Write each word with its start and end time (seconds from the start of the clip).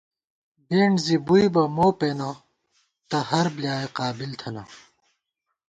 بېنٹ 0.67 0.95
زِی 1.05 1.17
بُوئی 1.25 1.45
بہ 1.53 1.63
مو 1.75 1.87
پېنہ 1.99 2.29
تہ 3.09 3.17
ہر 3.29 3.45
بۡلیایَہ 3.53 3.89
قابل 3.97 4.31
تھنہ 4.39 4.63